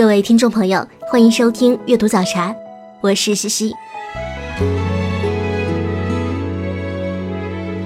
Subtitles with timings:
[0.00, 2.56] 各位听众朋友，欢迎收听阅读早茶，
[3.02, 3.74] 我是西西。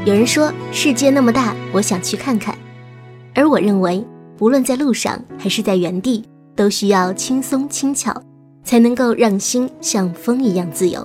[0.05, 2.57] 有人说世界那么大，我想去看看。
[3.35, 4.07] 而我认为，
[4.39, 6.25] 无论在路上还是在原地，
[6.55, 8.15] 都需要轻松轻巧，
[8.63, 11.05] 才能够让心像风一样自由。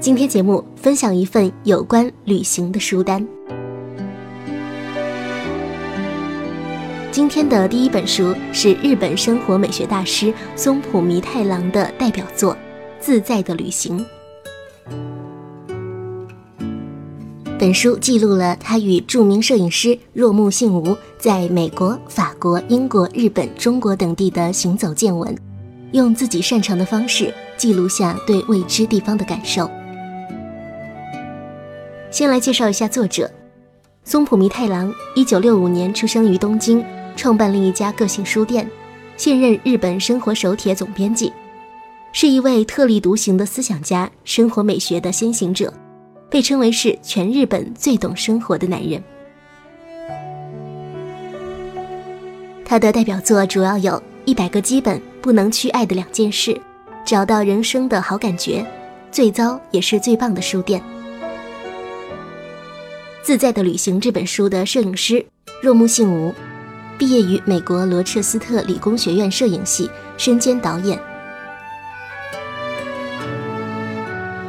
[0.00, 3.24] 今天节目分享一份有关旅行的书单。
[7.12, 12.54] 今天的第一本书是日本生活美学大师松浦弥太郎的代表作
[12.98, 14.02] 《自在的旅行》。
[17.58, 25.36] 本书记录了他与著名摄影师若木信吾在美国、法国、英国、日本、中国等地的行走见闻，
[25.92, 29.70] 用自己擅长的方式记录下对未知地方的感受。
[32.10, 33.30] 先来介绍一下作者
[34.02, 36.82] 松浦弥太郎，一九六五年出生于东京。
[37.16, 38.68] 创办另一家个性书店，
[39.16, 41.32] 现任日本生活手帖总编辑，
[42.12, 45.72] 是一位特立独行的思想家，生活美学的先行者，
[46.28, 49.02] 被称为是全日本最懂生活的男人。
[52.64, 53.92] 他的代表作主要有
[54.24, 56.52] 《一百个基本不能去爱的两件事》，
[57.04, 58.66] 找到人生的好感觉，
[59.10, 60.80] 最糟也是最棒的书店。
[63.22, 65.24] 《自在的旅行》这本书的摄影师
[65.62, 66.34] 若木幸吾。
[66.98, 71.00] 毕业于美国罗彻斯特理工学院摄影系，身兼导演。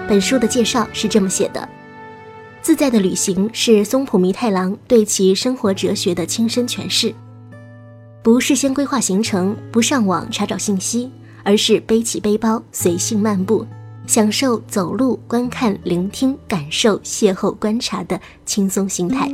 [0.08, 1.68] 本书的介绍是这么写的：
[2.62, 7.14] 自在的旅行是松浦弥太郎对其生活哲学的亲身诠释。
[8.22, 11.10] 不事先规划行程，不上网查找信息，
[11.44, 13.66] 而是背起背包随性漫步，
[14.06, 19.30] 享受走路、观看、聆听、感受、邂逅、观察的轻松心态。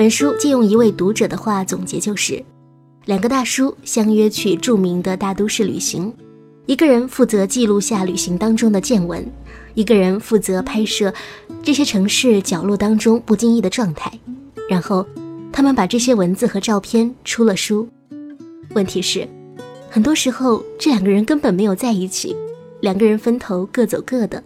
[0.00, 2.42] 本书借用一位读者的话总结，就是
[3.04, 6.10] 两个大叔相约去著名的大都市旅行，
[6.64, 9.30] 一个人负责记录下旅行当中的见闻，
[9.74, 11.12] 一个人负责拍摄
[11.62, 14.10] 这些城市角落当中不经意的状态，
[14.70, 15.06] 然后
[15.52, 17.86] 他们把这些文字和照片出了书。
[18.74, 19.28] 问题是，
[19.90, 22.34] 很多时候这两个人根本没有在一起，
[22.80, 24.42] 两个人分头各走各的，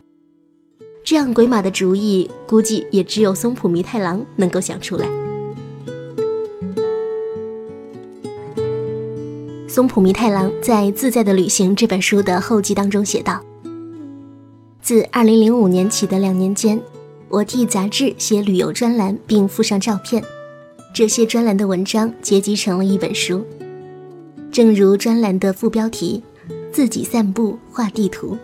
[1.04, 5.09] 这样鬼马的主意，估计也只有松浦弥太郎能够想出来。
[9.74, 13.44] 松浦弥太郎在《自在的旅行》这本书的后记当中写道
[14.80, 16.80] ：“自2005年起的两年间，
[17.28, 20.22] 我替杂志写旅游专栏，并附上照片。
[20.94, 23.44] 这些专栏的文章结集成了一本书。
[24.52, 26.22] 正如专栏的副标题
[26.70, 28.38] ‘自己散步画地图’，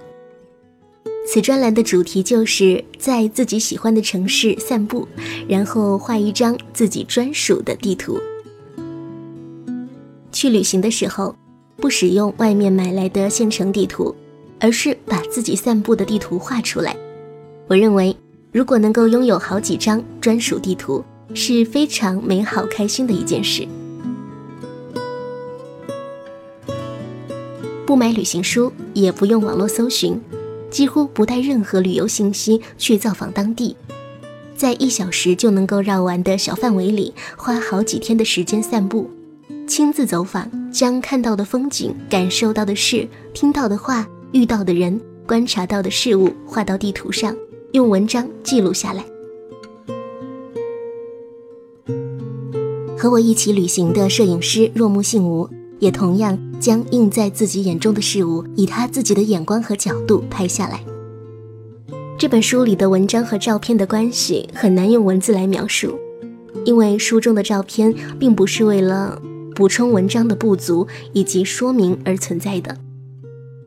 [1.33, 5.07] 此专栏的主题就是在自己喜欢的城市散步，
[5.47, 8.19] 然后画一张自己专属的地图。”
[10.33, 11.35] 去旅行的时候，
[11.77, 14.15] 不使用外面买来的现成地图，
[14.59, 16.97] 而是把自己散步的地图画出来。
[17.69, 18.17] 我认为，
[18.53, 21.05] 如果能够拥有好几张专属地图，
[21.35, 23.67] 是非常美好、开心的一件事。
[27.87, 30.21] 不买旅行书，也不用网络搜寻，
[30.71, 33.77] 几乎不带任何旅游信息去造访当地，
[34.57, 39.11] 在一小时就能够绕完的小范围里，花好几天的时间散步。
[39.71, 47.33] 亲自走访，将看到的风景、感受到的事、听到的话、遇到的人、观察到的事物画到地图上，
[47.71, 49.05] 用文章记录下来。
[52.99, 55.49] 和我一起旅行的摄影师若木信吾，
[55.79, 60.81] 也同样将映在自己眼中的事物，以他自己的眼光和角度拍下来。
[62.19, 65.97] 这本书里的文章和照片的关系很难用文字来描述，
[66.65, 69.23] 因为书中的照片并不是为了。
[69.55, 72.77] 补充文章的不足以及说明而存在的。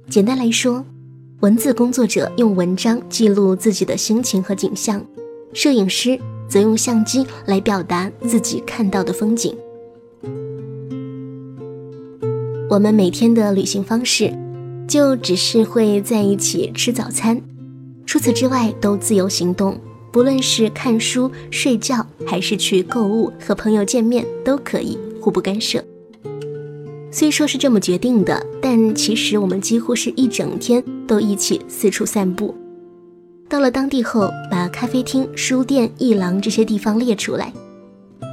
[0.09, 0.85] 简单来说，
[1.39, 5.03] 文字工作者用文章记录自己的心情和景象，
[5.53, 9.55] 摄影师则用相机来表达自己看到的风景。
[12.69, 14.33] 我们每天的旅行方式，
[14.87, 17.39] 就只是会在一起吃早餐，
[18.05, 19.79] 除此之外都自由行动，
[20.11, 24.97] 不论是看书、睡觉，还是去购物、和朋友见面，都可以。
[25.23, 25.81] 互不干涉。
[27.09, 32.53] 虽说是这么决定的，但其实我们几乎是一整天都一起四处散步。
[33.47, 37.53] 到了当地后，把咖啡厅、书店、艺廊这些地方列出来，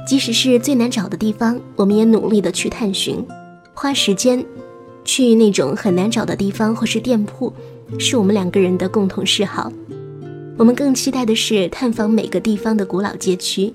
[0.05, 3.25] 即使是最难找的地方，我们也努力的去探寻，
[3.73, 4.43] 花时间
[5.05, 7.53] 去那种很难找的地方或是店铺，
[7.97, 9.71] 是我们两个人的共同嗜好。
[10.57, 13.73] 我们更期待的是探访每个地方的古老街区。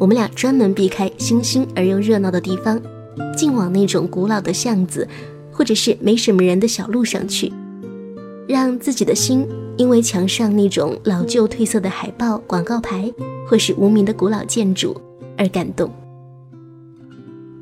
[0.00, 2.80] 我们俩专门避开新兴而又热闹的地方。
[3.36, 5.06] 尽往那种古老的巷子，
[5.52, 7.52] 或者是没什么人的小路上去，
[8.48, 13.12] 让自己的心因为墙上那种老旧褪色的海报、广告牌，
[13.46, 14.98] 或是无名的古老建筑
[15.36, 15.90] 而感动，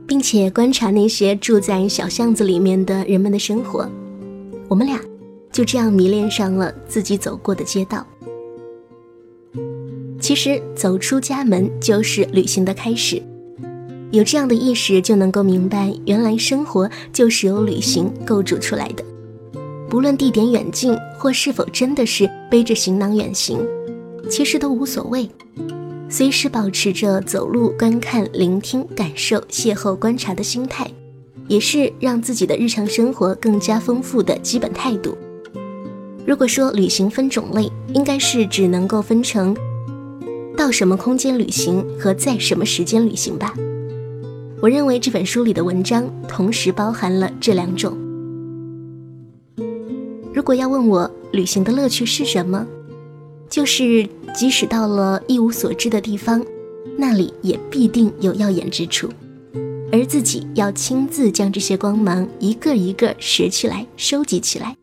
[0.06, 3.88] 并且观察那些住在小巷子里面的人们的生活。
[4.68, 5.00] 我们俩
[5.50, 8.06] 就这样迷恋上了自己走过的街道。
[10.28, 13.22] 其实，走出家门就是旅行的开始。
[14.10, 19.02] 有这样的意识，就能够明白，原来生活就是由旅行构筑出来的。
[19.88, 23.58] 不论地点远近，或是否真的是背着行囊远行，
[24.28, 25.26] 其实都无所谓。
[26.10, 30.90] 随时保持着走路、观看、聆听、感受、邂逅、观察的心态，
[31.46, 35.16] 也是让自己的日常生活更加丰富的基本态度。
[36.26, 39.56] 如果说旅行分种类，应该是只能够分成
[40.58, 43.54] 到什么空间旅行和在什么时间旅行吧。
[44.60, 47.96] 我认为这本书里的文章同时包含了这两种。
[50.34, 52.66] 如果要问我旅行的乐趣是什么，
[53.48, 56.44] 就是即使到了一无所知的地方，
[56.96, 59.08] 那里也必定有耀眼之处，
[59.92, 64.76] 而自己要亲自将这些光芒一个一个拾起来、收集起来。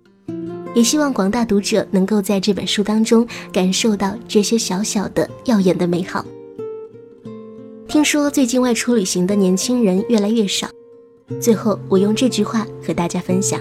[0.76, 6.24] 也希望广大读者能够在这本书当中感受到这些小小的耀眼的美好。
[7.88, 10.68] 听说最近外出旅行的年轻人越来越少，
[11.40, 13.60] 最后我用这句话和大家分享：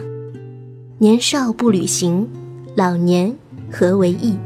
[0.98, 2.28] 年少不旅行，
[2.74, 3.34] 老年
[3.70, 4.36] 何为意？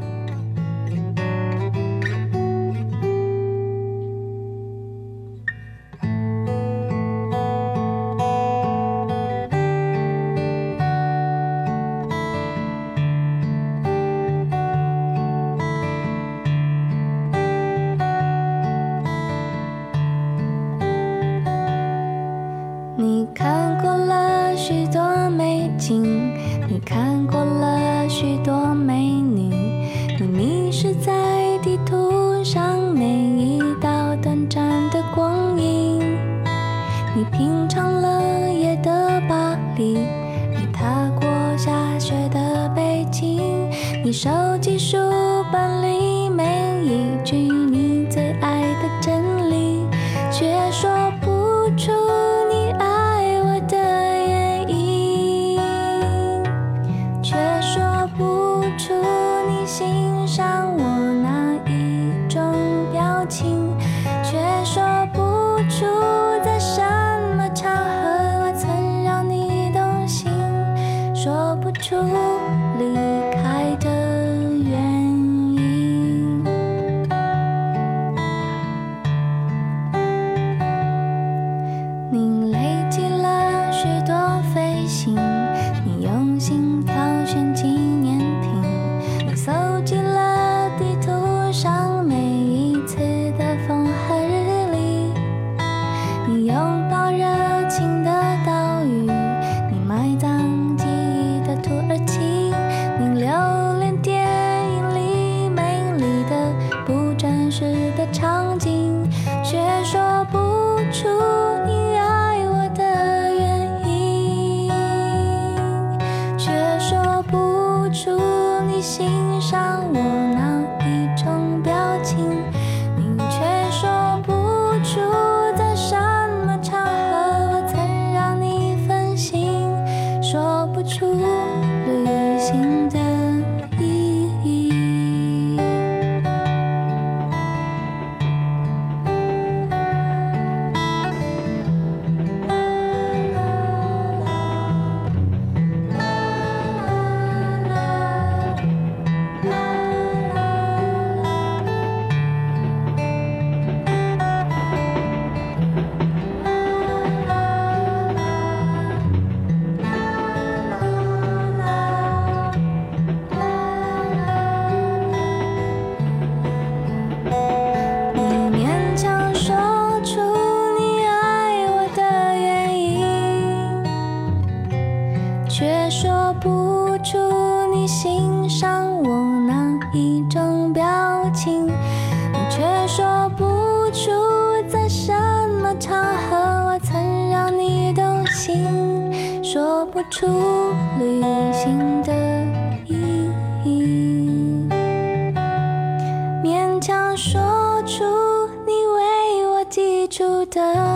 [200.59, 200.88] 出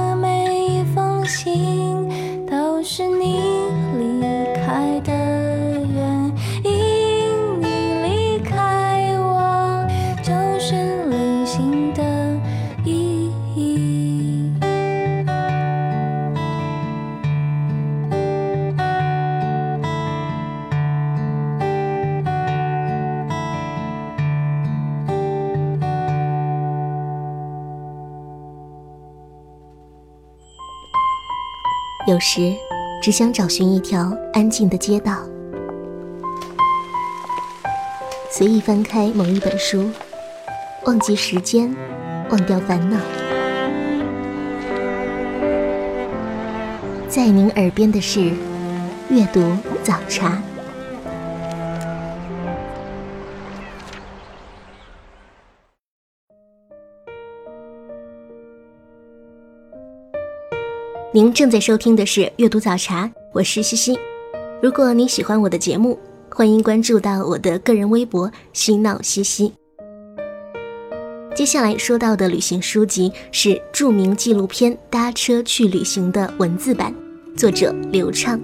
[32.25, 32.55] 时，
[33.01, 35.17] 只想找寻一条安静的街道，
[38.31, 39.91] 随意翻开某一本书，
[40.85, 41.75] 忘记时间，
[42.29, 42.97] 忘掉烦恼。
[47.09, 48.31] 在您耳边的是
[49.09, 50.41] 阅读早茶。
[61.15, 63.95] 您正在收听的是《阅读早茶》，我是西西。
[64.63, 65.95] 如果您喜欢我的节目，
[66.31, 69.53] 欢迎关注到我的个人微博“嬉闹西西”。
[71.35, 76.91] 接下来说到的旅行书籍是著名纪录片《搭车去旅行》的文字版，
[77.37, 78.41] 作者刘畅。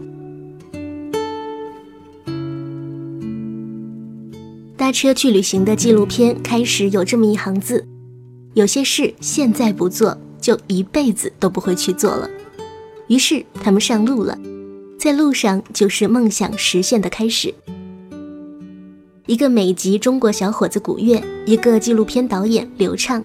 [4.77, 7.83] 搭车去旅行的纪录片开始有这么一行字：
[8.53, 12.29] 有些事现在不做，就一辈子都不会去做了。
[13.09, 14.37] 于是他们上路了，
[14.97, 17.53] 在路上就是梦想实现的开始。
[19.25, 23.23] 一个美籍中国小伙子古月，一个纪录片导演刘畅，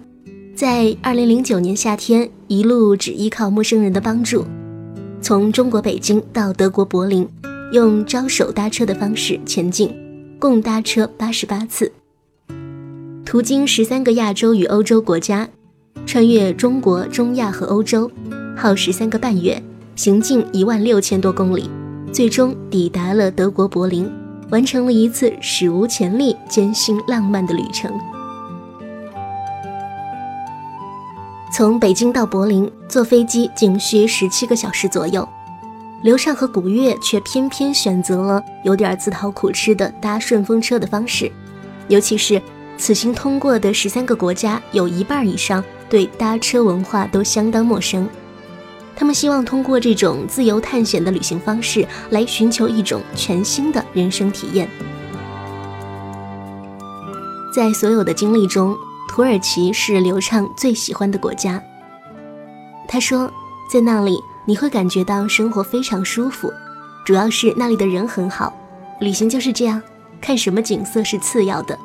[0.55, 4.43] 在2009年夏天，一路只依靠陌生人的帮助，
[5.21, 7.27] 从中国北京到德国柏林，
[7.71, 9.95] 用招手搭车的方式前进，
[10.39, 11.91] 共搭车88次，
[13.23, 15.47] 途经十三个亚洲与欧洲国家，
[16.07, 18.09] 穿越中国、中亚和欧洲，
[18.55, 19.61] 耗时三个半月。
[19.95, 21.69] 行进一万六千多公里，
[22.11, 24.11] 最终抵达了德国柏林，
[24.49, 27.89] 完成了一次史无前例、艰辛浪漫的旅程。
[31.53, 35.27] 从北京到柏林，坐飞机仅需十七个小时左右。
[36.03, 41.31] 刘畅和古月却偏偏选择了有点自讨苦吃的搭顺风车的方式，
[41.87, 42.39] 尤其是
[42.77, 48.07] 此行通过的十三个国家，有一半以上对搭车文化都相当陌生。
[48.95, 54.69] 他们希望通过这种自由探险的旅行方式来寻求一种全新的人生体验。
[57.53, 58.75] 在所有的经历中，
[59.09, 61.61] 土耳其是刘畅最喜欢的国家。
[62.87, 63.31] 他说，
[63.71, 66.51] 在那里你会感觉到生活非常舒服，
[67.05, 68.53] 主要是那里的人很好。
[69.01, 69.81] 旅行就是这样，
[70.21, 71.77] 看什么景色是次要的，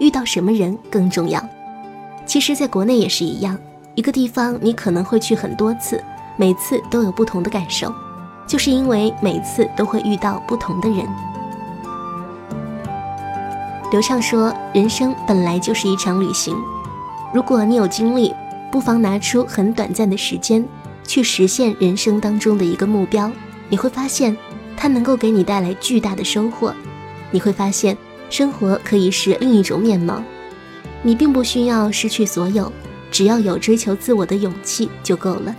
[0.00, 1.44] 遇到什么人更重要。
[2.24, 3.56] 其实，在国内也是一样，
[3.94, 6.02] 一个地方你可能会去很多次。
[6.36, 7.92] 每次都有不同的感受，
[8.46, 11.06] 就是因为每次都会遇到不同的人。
[13.92, 16.56] 刘畅说：“人生本来就是一场旅行，
[17.32, 18.34] 如果你有精力，
[18.70, 20.66] 不妨拿出很短暂的时间
[21.04, 23.30] 去实现人生当中的一个目标，
[23.68, 24.36] 你会发现，
[24.76, 26.74] 它能够给你带来巨大的收获。
[27.30, 27.96] 你会发现，
[28.28, 30.22] 生活可以是另一种面貌。
[31.02, 32.70] 你并不需要失去所有，
[33.10, 35.54] 只要有追求自我的勇气就够了。”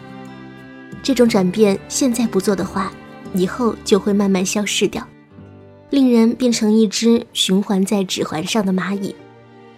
[1.03, 2.91] 这种转变现在不做的话，
[3.34, 5.06] 以后就会慢慢消失掉，
[5.89, 9.15] 令人变成一只循环在指环上的蚂蚁。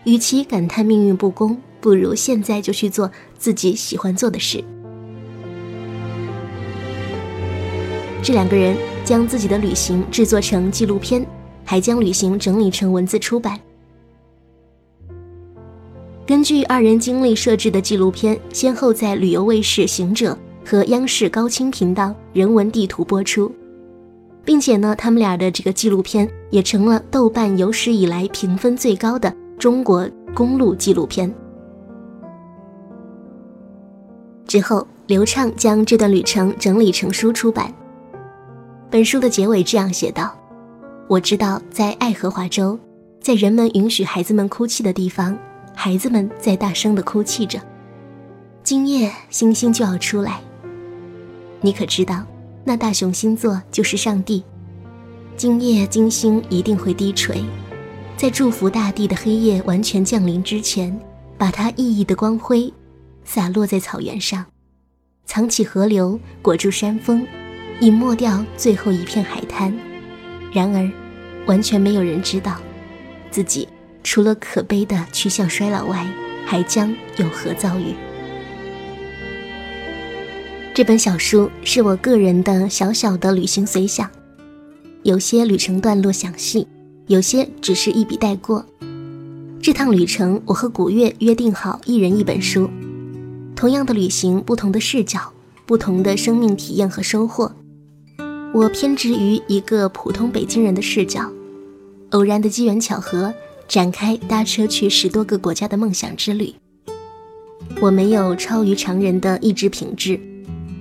[0.06, 4.64] 与其感叹命运不公，不如现在就去做自己喜欢做的事。
[8.24, 11.26] 这两个人将自己的旅行制作成纪录片，
[11.64, 13.60] 还将旅行整理成文字出版。
[16.26, 20.34] 根据二人经历设置的纪录片，先后在旅游卫视《行者》。
[20.70, 23.52] 和央视高清频道人文地图播出，
[24.46, 31.34] 并且呢，他们俩的这个纪录片也成了豆瓣有史以来评分最高的中国公路纪录片。
[34.46, 37.74] 之后，刘畅将这段旅程整理成书出版。
[38.92, 40.32] 本书的结尾这样写道
[41.10, 42.78] ：“我知道，在爱荷华州，
[43.20, 45.36] 在人们允许孩子们哭泣的地方，
[45.74, 47.60] 孩子们在大声地哭泣着。
[48.64, 50.40] 今夜星星就要出来。”
[51.62, 52.26] 你可知道，
[52.64, 54.44] 那大熊星座就是上帝。
[55.36, 57.44] 今夜金星一定会低垂，
[58.18, 60.98] 在祝福大地的黑夜完全降临之前，
[61.38, 62.74] 把它熠熠的光辉
[63.24, 64.46] 洒落在草原上，
[65.26, 67.26] 藏起河流，裹住山峰，
[67.80, 69.74] 隐没掉最后一片海滩。
[70.54, 70.92] 然而，
[71.46, 72.58] 完全没有人知道，
[73.32, 73.68] 自己
[74.04, 76.06] 除了可悲的趋向衰老外，
[76.46, 77.94] 还将有何遭遇。
[80.80, 84.10] 这本小书是我个人的小小的旅行随想，
[85.04, 86.66] 有些旅程段落详细，
[87.08, 88.66] 有些只是一笔带过。
[89.62, 92.70] 这趟旅程，我和古月约定好一人一本书。
[93.58, 95.20] 同样的旅行，不同的视角，
[95.66, 97.52] 不同的生命体验和收获。
[98.54, 101.30] 我偏执于一个普通北京人的视角，
[102.12, 103.34] 偶然的机缘巧合，
[103.68, 106.56] 展开搭车去十多个国家的梦想之旅。
[107.82, 110.18] 我没有超于常人的意志品质，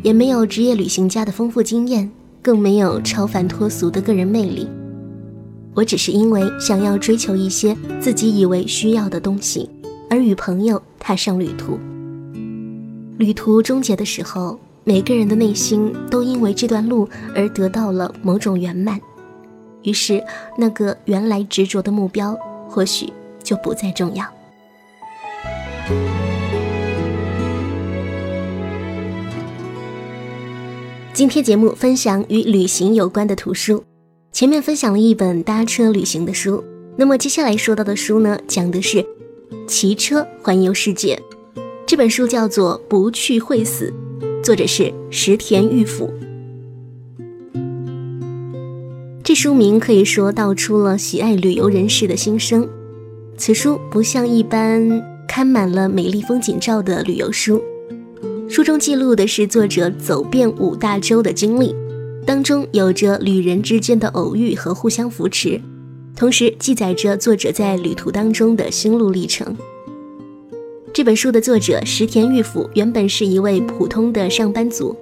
[0.03, 4.69] 也没有职业旅行家的丰富经验，更没有超凡脱俗的个人魅力。
[5.75, 9.69] 我只是因为想要追求一些自己以为需要的东西，
[10.11, 11.79] 而与朋友踏上旅途。
[13.19, 19.01] 旅途终结的时候，每个人的内心都因为这段路而得到了某种圆满，
[19.83, 20.23] 于是
[20.57, 22.39] 那个原来执着的目标
[22.69, 23.13] 或许
[23.43, 24.25] 就不再重要。
[31.19, 33.83] 今天节目分享与旅行有关的图书，
[34.31, 36.63] 前面分享了一本搭车旅行的书，
[36.97, 39.05] 那么接下来说到的书呢，讲的是
[39.67, 41.21] 骑车环游世界。
[41.85, 43.93] 这本书叫做《不去会死》，
[44.45, 46.09] 作者是石田玉辅。
[49.25, 52.69] 这书名可以说道出了喜爱旅游人士的心声。
[53.37, 57.61] 此书不像一般刊满了美丽风景照的旅游书，
[58.49, 61.75] 书中记录的是作者走遍五大洲的经历，
[62.25, 65.61] 当中有着旅人之间的偶遇和互相扶持，
[66.17, 69.55] 同时记载着作者在旅途当中的心路历程。
[70.95, 74.97] 这本书的作者石田玉辅原本是一位普通的上班族，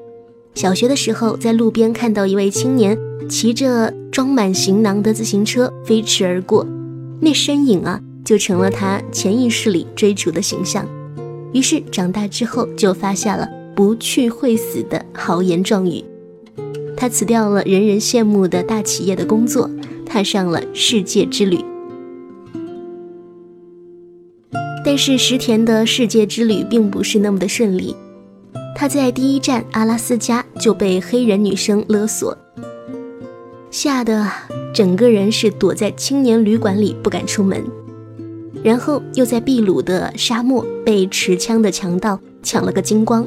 [0.55, 6.67] 小学的时候在路边看到一位青年骑着装满行囊的自行车飞驰而过，
[7.21, 10.85] 那身影啊就成了他潜意识里追逐的形象。
[11.53, 16.05] 于是长大之后就发下了不去会死的豪言壮语。
[16.97, 19.71] 他辞掉了人人羡慕的大企业的工作，
[20.07, 21.59] 踏上了世界之旅。
[24.85, 27.95] 但是石田的世界之旅并不是那么的顺利，
[28.75, 32.39] 他在第一站阿拉斯加就被黑人女生勒索，
[33.71, 34.27] 吓得
[34.73, 37.63] 整个人是躲在青年旅馆里不敢出门，
[38.63, 43.27] 然后又在秘鲁的沙漠被持枪的强盗抢了个精光，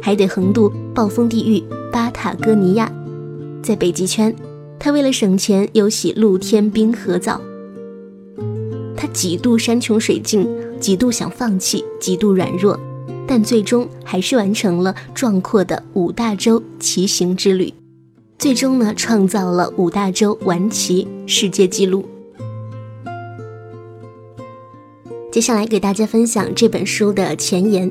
[0.00, 2.92] 还得横渡暴风地狱巴塔哥尼亚，
[3.62, 4.34] 在北极圈，
[4.78, 7.40] 他为了省钱又洗露天冰河澡。
[8.96, 10.46] 他几度山穷水尽，
[10.78, 12.78] 几度想放弃，几度软弱，
[13.26, 17.72] 但最终还是完成了壮阔的五大洲骑行之旅，
[18.38, 22.04] 最终呢创造了五大洲完骑世界纪录。
[25.32, 27.90] 接下来给大家分享这本书的前言：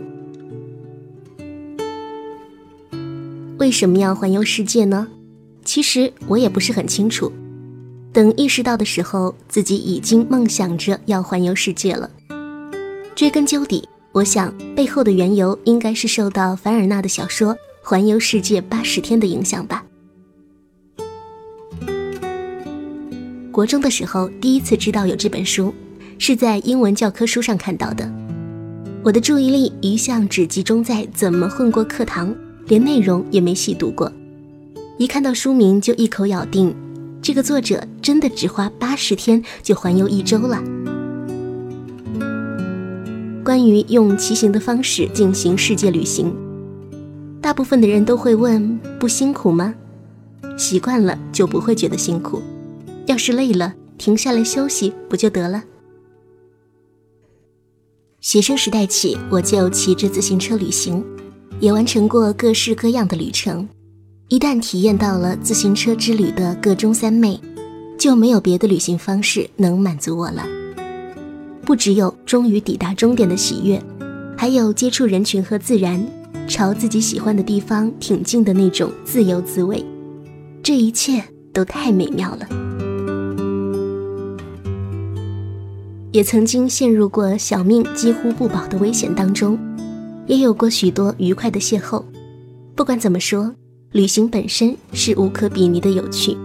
[3.57, 5.07] 为什么要环游世界呢？
[5.65, 7.33] 其实我也不是很清楚。
[8.13, 12.07] 等意识到的时候，自己已经梦想着要环游世界了。
[13.15, 19.83] 追根究底，我想背后的缘由应该是受到凡尔纳的小说《环游世界八十天》的影响吧。
[23.51, 25.73] 国中的时候，第一次知道有这本书，
[26.23, 28.07] 是在英文教科书上看到的。
[29.03, 32.31] 我的注意力一向只集中在怎么混过课堂，
[32.67, 34.11] 连内容也没细读过。
[34.99, 36.75] 一看到书名，就一口咬定。
[37.23, 40.61] 这个作者真的只花八十天就环游一周了。
[43.43, 46.31] 关于用骑行的方式进行世界旅行，
[47.41, 49.73] 大部分的人都会问：不辛苦吗？
[50.55, 52.43] 习惯了就不会觉得辛苦。
[53.07, 55.63] 要是累了，停下来休息不就得了？
[58.21, 61.03] 学生时代起，我就骑着自行车旅行，
[61.59, 63.67] 也完成过各式各样的旅程。
[64.27, 67.39] 一旦体验到了自行车之旅的各中三昧，
[67.97, 70.45] 就没有别的旅行方式能满足我了。
[71.65, 73.81] 不只有终于抵达终点的喜悦，
[74.37, 76.05] 还有接触人群和自然，
[76.47, 79.83] 朝自己喜欢的地方挺进的那种自由滋味。
[80.61, 82.47] 这一切都太美妙了。
[86.11, 89.57] 也曾经陷入过小命几乎不保的危险当中，
[90.27, 92.03] 也有过许多愉快的邂逅。
[92.75, 93.53] 不管怎么说。
[93.93, 96.37] 旅行本身是无可比拟的有趣。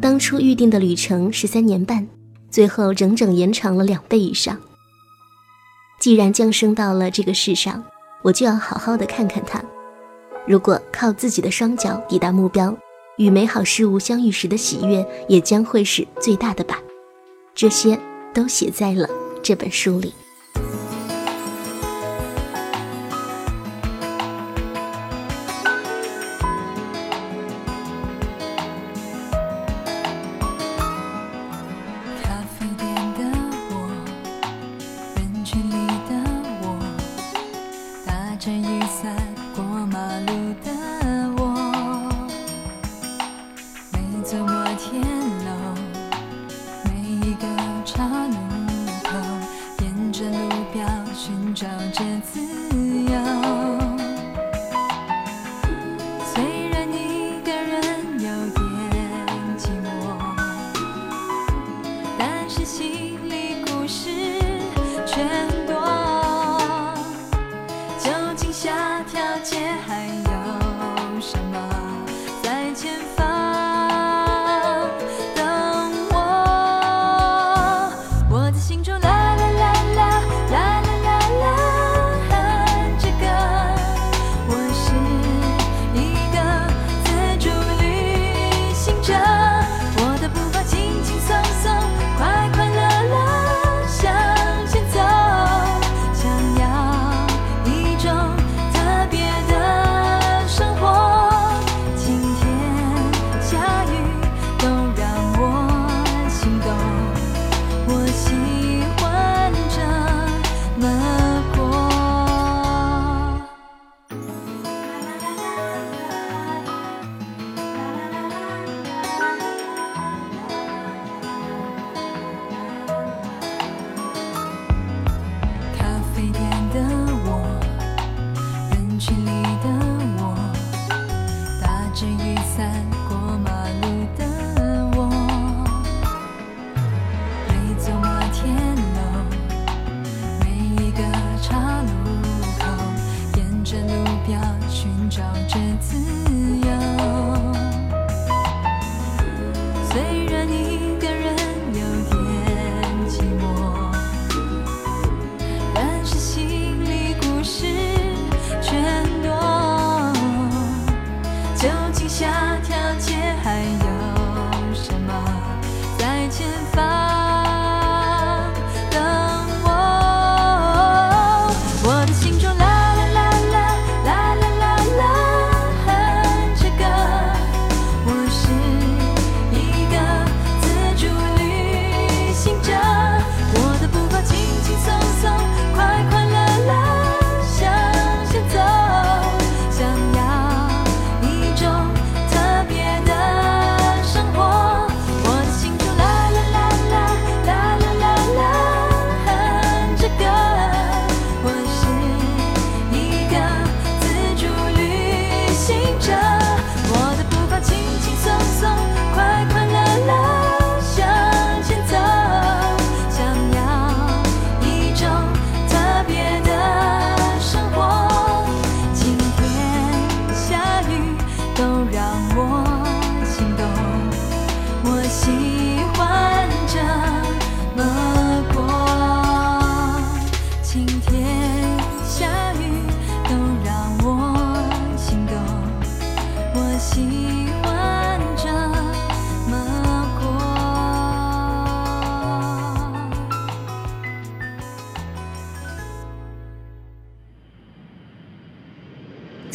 [0.00, 2.04] 当初预定的旅程是三年半，
[2.50, 4.58] 最后整整延长了两倍以上。
[6.00, 7.84] 既然降生到了这个世上，
[8.22, 9.62] 我就要好好的看看它，
[10.44, 12.76] 如果靠自己的双脚抵达目标，
[13.16, 16.80] 与美好事物相遇时的喜悦也将会是最大的吧。
[17.54, 17.96] 这些
[18.32, 19.08] 都写在了
[19.42, 20.14] 这本书里。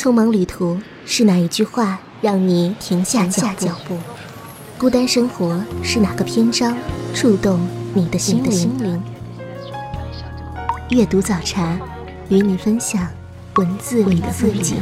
[0.05, 3.97] 匆忙旅途是哪一句话让你停下脚步？
[4.77, 6.77] 孤单生活是哪个篇章
[7.15, 7.59] 触动
[7.95, 9.01] 你的心灵？
[10.91, 11.79] 阅读早茶，
[12.29, 13.07] 与你分享
[13.55, 14.77] 文字里的风景。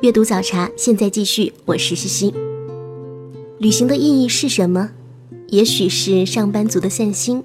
[0.00, 1.52] 阅读早茶，现在继续。
[1.64, 2.32] 我是西西。
[3.58, 4.92] 旅行的意义是什么？
[5.50, 7.42] 也许是上班族的散心，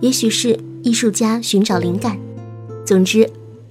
[0.00, 2.18] 也许是艺术家寻找灵感。
[2.82, 3.28] 总之，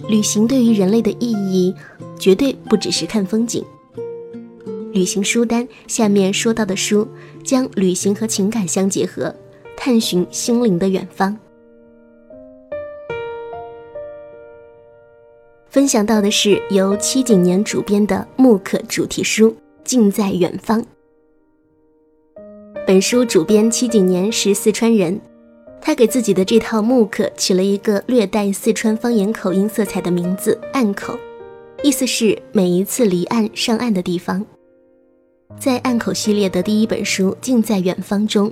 [0.08, 1.74] 旅行对于人类的意义，
[2.20, 3.66] 绝对不只是看风景。
[4.94, 7.08] 旅行书单下面说到的书，
[7.44, 9.36] 将旅行和情感相结合，
[9.76, 11.36] 探寻心灵的远方。
[15.70, 19.50] 分享到的是由七景年主编的木刻主题书
[19.84, 20.80] 《近在远方》。
[22.92, 25.18] 本书主编七景年是四川人，
[25.80, 31.18] 他给自己的这套木刻起了一个略带四川方言口音色彩的名字“岸口”，
[31.86, 34.46] 意思是每一次离岸上岸的地方。
[35.58, 38.52] 在岸口系列的第一本书《近在远方》中，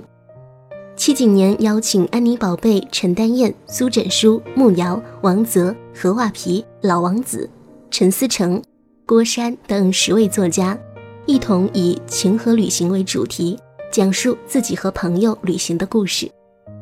[0.96, 7.46] 七景年邀请安妮宝贝、陈丹燕、苏枕书、慕瑶、王泽、何画皮、老王子、
[7.90, 8.62] 陈思成、
[9.04, 10.78] 郭山等十位作家，
[11.26, 13.58] 一同以情和旅行为主题，
[13.90, 16.30] 讲述自己和朋友旅行的故事。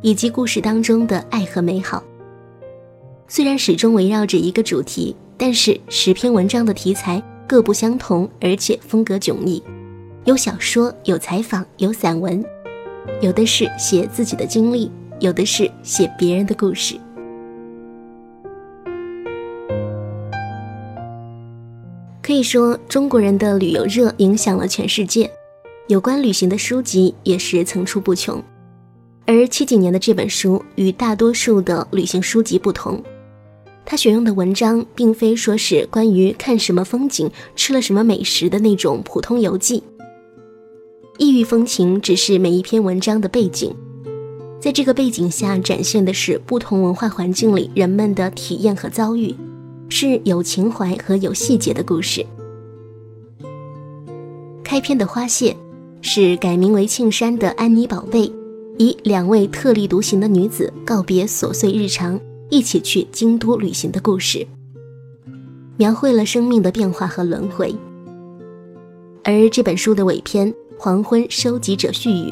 [0.00, 2.02] 以及故事当中的爱和美好。
[3.26, 9.62] 虽然始终围绕着一个主题，但是十篇文章的题材各不相同，而且风格迥异。
[10.24, 12.44] 有小说，有采访，有散文，
[13.20, 16.94] 有的是写自己的经历，有的是写别人的故事。
[22.22, 25.28] 可以说，中国人的旅游热影响了全世界，
[25.88, 28.42] 有关旅行的书籍也是层出不穷。
[29.24, 33.02] 而七几年的这本书与大多数的旅行书籍不同，
[33.86, 39.82] 他选用的文章并非说是关于看什么风景、吃了什么美食的那种普通游记。
[41.16, 43.74] 异域风情只是每一篇文章的背景，
[44.60, 49.34] 在这个背景下展现的是不同文化环境里人们的体验和遭遇，
[49.88, 52.24] 是有情怀和有细节的故事。
[54.62, 55.56] 开篇的花谢
[56.00, 58.32] 是改名为庆山的安妮宝贝。
[58.78, 64.46] 以两位特立独行的女子告别琐碎日常，一起去京都旅行的故事，
[65.76, 67.74] 描绘了生命的变化和轮回。
[69.24, 72.30] 而这本书的尾篇《黄昏收集者序语》，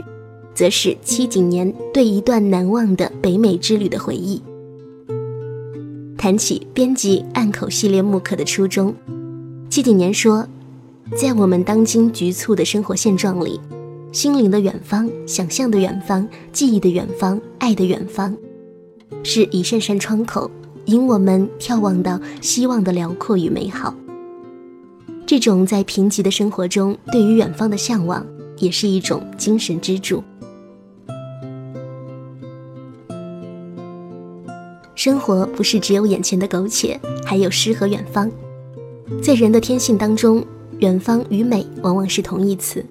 [0.54, 4.40] 则是七景年对一段难忘的北美之旅的回忆。
[6.16, 8.94] 谈起编辑暗口系列木刻的初衷，
[9.68, 10.46] 七景年说，
[11.14, 13.60] 在我们当今局促的生活现状里。
[14.12, 18.34] 心灵的远方，想象的远方，记忆的远方，爱的远方，
[19.22, 20.50] 是一扇扇窗口，
[20.86, 23.94] 引我们眺望到希望的辽阔与美好。
[25.26, 28.24] 这种在贫瘠的生活中对于远方的向往，
[28.56, 30.24] 也是一种精神支柱。
[34.94, 38.30] 生活不是只有眼前的苟且，还有诗和远方。
[39.22, 40.42] 在人的天性当中，
[40.78, 42.84] 远方与美往往是同义词。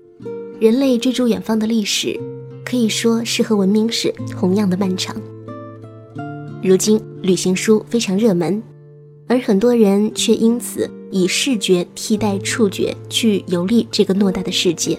[0.60, 2.19] 人类追逐远方的历史，
[2.63, 5.15] 可以说是和文明史同样的漫长。
[6.63, 8.63] 如今，旅行书非常热门，
[9.28, 14.98] 而很多人却因此以视觉替代触觉去游历这个偌大的世界。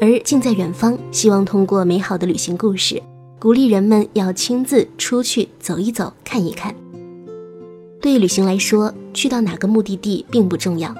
[0.00, 3.02] 而近在远方，希望通过美好的旅行故事，
[3.40, 6.72] 鼓励人们要亲自出去走一走、看一看。
[8.00, 10.94] 对旅行来说，去到哪个目的地并不重要，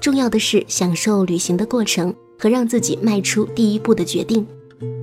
[0.00, 2.14] 重要的是享受旅行的过程。
[2.40, 4.46] 和让自己迈出第一步的决定，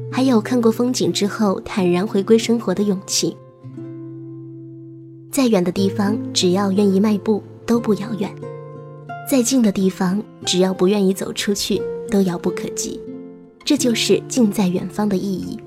[0.10, 3.36] 还有看过风景之后坦然回归生活的勇气。
[5.30, 8.30] 再远的地方，只要愿意迈步，都不遥远；
[9.30, 13.02] 再近的地方，只要不愿意走出去，都遥不可及。
[13.66, 15.60] 这就是近在远方的意义。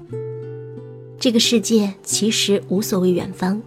[1.19, 3.61] 这个世界其实无所谓远方，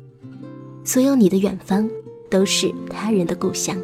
[0.83, 1.87] 所有你的远方，
[2.31, 3.77] 都是他人的故乡。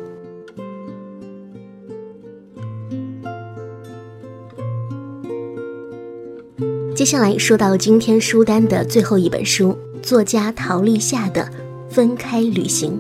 [6.97, 11.43] 接下来说到今天书单的最后一本书，作家陶立夏的
[11.93, 12.91] 《分开旅行》。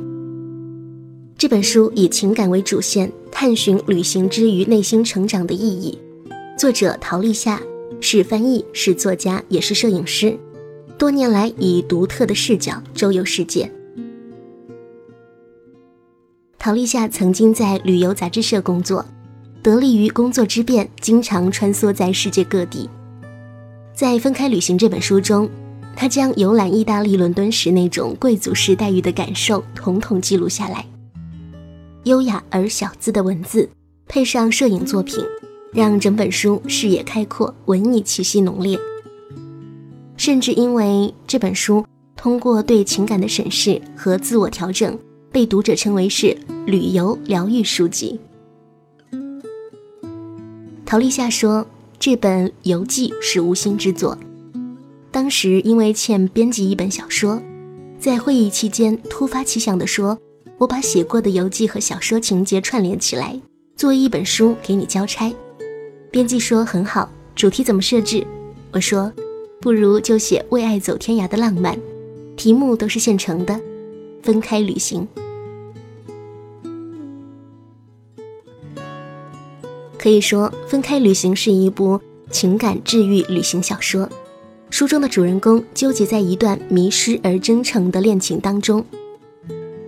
[1.35, 5.97] 这本书以情感为主线，探寻旅行之于内心成长的意义。
[6.55, 7.59] 作者陶立夏
[7.99, 10.37] 是翻译，是作家，也是摄影师，
[10.95, 13.71] 多年来以独特的视角周游世界。
[16.59, 19.03] 陶立夏曾经在旅游杂志社工作，
[19.63, 22.87] 得力于工作之便，经常穿梭在世界各地。
[23.97, 25.49] 在《分开旅行》这本书中，
[25.95, 30.85] 他将游览意大利伦敦时那种贵族式待遇的感受统统记录下来。
[32.03, 33.67] 优雅而小资的文字，
[34.07, 35.17] 配上摄影作品，
[35.73, 38.77] 让整本书视野开阔，文艺气息浓烈。
[40.15, 41.83] 甚至因为这本书
[42.15, 44.95] 通过对情感的审视和自我调整，
[45.31, 48.19] 被读者称为是旅游疗愈书籍。
[50.85, 51.65] 陶立夏说。
[51.99, 54.17] 这本游记是无心之作。
[55.11, 57.41] 当时因为欠编辑一本小说，
[57.99, 60.17] 在会议期间突发奇想地说
[60.59, 63.39] ：“我把写过的游记和小说情节串联起来，
[63.75, 65.33] 作为一本书给你交差。”
[66.11, 68.25] 编辑说：“很好，主题怎么设置？”
[68.71, 69.11] 我说
[69.59, 71.77] ：“不如就写为爱走天涯的浪漫，
[72.35, 73.59] 题目都是现成的，
[74.21, 75.07] 分开旅行。”
[80.07, 81.99] 可以说，《分开旅行》是一部
[82.31, 84.07] 情感治愈旅行小说。
[84.69, 88.85] 书中的主人公纠结在一段迷失而真诚的恋情当中，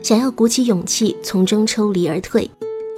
[0.04, 2.52] 想要鼓起勇气从中抽离而退，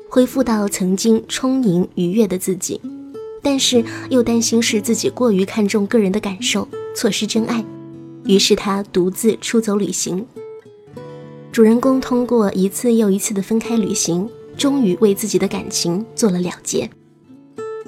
[0.10, 2.82] 恢复到曾经充盈愉悦的自己，
[3.44, 7.64] 但是又担心是自己过于看重个人的感受，错失真爱，
[8.26, 10.26] 于是他独自出走旅行。
[11.52, 16.90] 主人公通过一次又一次的分开旅行，终于为自己的感情做了了结，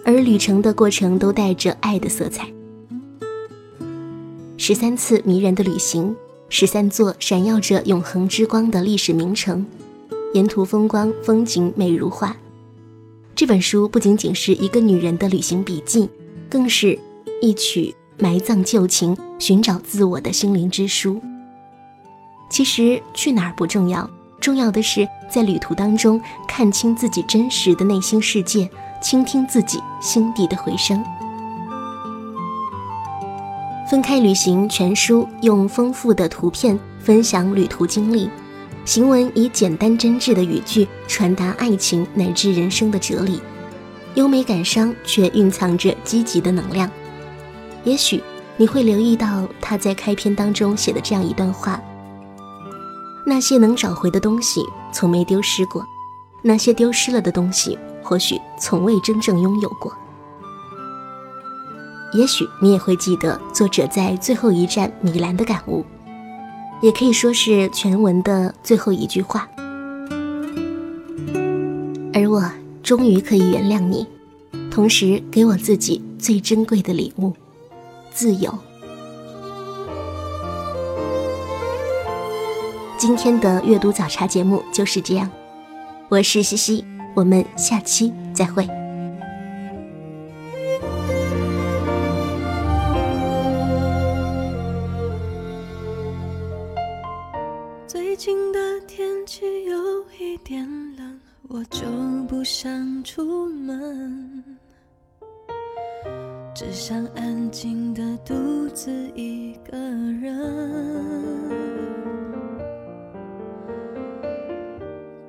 [0.05, 2.47] 而旅程的过程都带着爱的色彩。
[4.57, 6.15] 十三次迷人的旅行，
[6.49, 9.65] 十三座闪耀着永恒之光的历史名城，
[10.33, 12.35] 沿途风光风景美如画。
[13.35, 16.09] 这本书不仅仅是一个女人的旅行笔记，
[16.49, 16.97] 更是
[17.41, 21.19] 一曲埋葬旧情、寻找自我的心灵之书。
[22.49, 24.07] 其实去哪儿不重要，
[24.39, 28.69] 重要的是在旅途当中看清自己真实的内心世界，
[29.03, 31.03] 倾听自己心底的回声。
[33.91, 38.29] 分开旅行全书用丰富的图片分享旅途经历，
[38.85, 43.41] 行文以简单真挚的语句传达爱情乃至人生的哲理，
[44.15, 46.89] 优美感伤却蕴藏着积极的能量。
[47.83, 48.23] 也许
[48.55, 51.79] 你会留意到他在开篇当中写的这样一段话：
[53.25, 54.61] 那些能找回的东西
[54.93, 55.85] 从没丢失过，
[56.41, 57.77] 那些丢失了的东西
[58.13, 59.91] 或许从未真正拥有过。
[62.13, 65.83] 也许你也会记得作者在最后一站米兰的感悟，
[66.79, 69.49] 也可以说是全文的最后一句话。
[72.13, 72.47] 而我
[72.83, 74.05] 终于可以原谅你，
[74.69, 77.33] 同时给我自己最珍贵的礼物——
[78.13, 78.53] 自由。
[82.95, 85.27] 今天的阅读早茶节目就是这样，
[86.09, 88.67] 我是西西，我们下期再会。
[97.87, 99.75] 最近的天气有
[100.19, 101.85] 一点冷，我就
[102.27, 104.43] 不想出门，
[106.55, 108.33] 只想安静的独
[108.73, 110.33] 自一个人。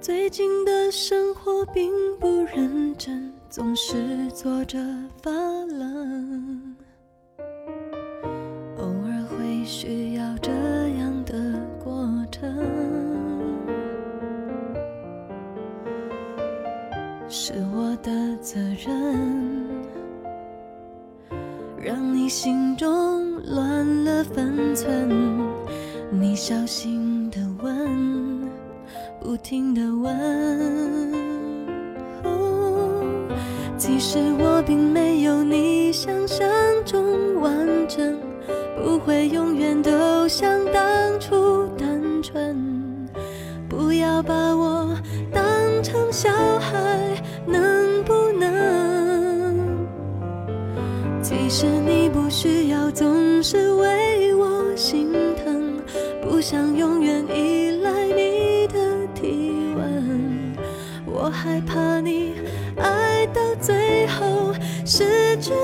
[0.04, 1.90] 最近的生活并
[2.20, 4.78] 不认真，总是坐着
[5.22, 6.76] 发冷，
[8.76, 10.50] 偶尔会需要这
[10.98, 12.54] 样的过程。
[17.26, 19.66] 是我的责任，
[21.82, 25.08] 让你心中乱了分寸。
[26.10, 26.93] 你小心，
[29.24, 30.14] 不停的问。
[33.78, 36.46] 其实我并没有你想象
[36.84, 38.20] 中完整，
[38.82, 42.54] 不会永远都像当初单纯。
[43.66, 44.94] 不要把我
[45.32, 45.42] 当
[45.82, 47.16] 成小孩。
[47.46, 49.86] 能不能？
[51.22, 55.78] 其实你不需要总是为我心疼，
[56.22, 57.03] 不想永远
[61.24, 62.34] 我害怕你
[62.76, 64.52] 爱到最后
[64.84, 65.54] 失去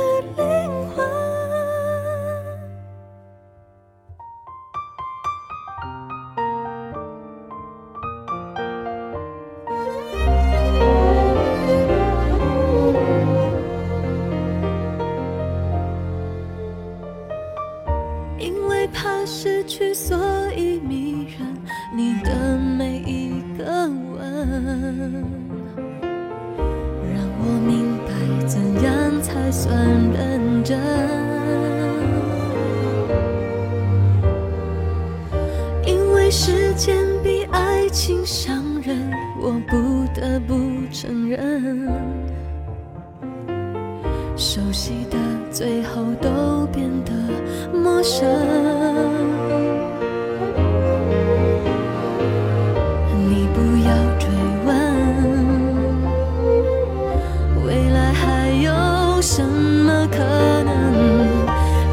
[59.41, 60.18] 怎么可
[60.64, 61.47] 能？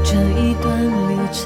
[0.03, 1.45] 这一段旅程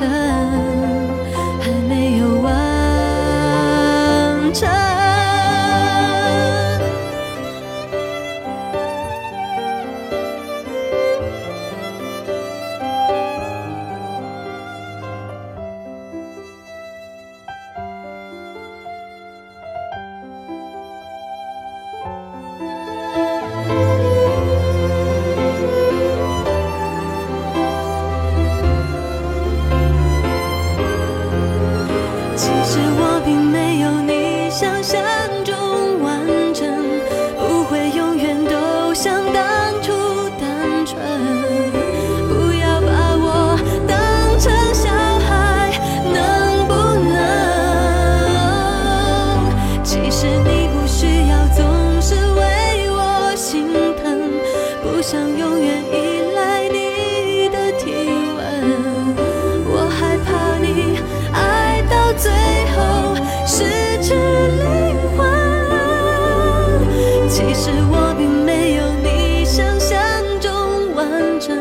[67.62, 69.96] 实我并没有你想象
[70.40, 71.56] 中完整，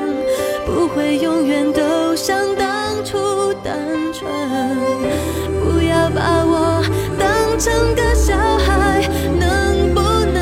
[0.64, 3.76] 不会永远都像当初单
[4.14, 4.24] 纯。
[5.60, 6.82] 不要把我
[7.18, 9.06] 当成个小孩，
[9.38, 10.00] 能不
[10.32, 10.40] 能？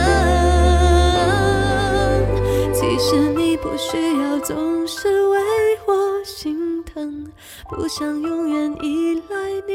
[2.73, 5.41] 其实你不需要总是为
[5.89, 7.27] 我心疼，
[7.69, 9.75] 不想永远依赖你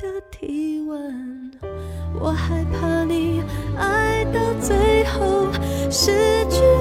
[0.00, 1.52] 的体温。
[2.18, 2.64] 我害
[5.92, 6.10] 失
[6.48, 6.71] 去。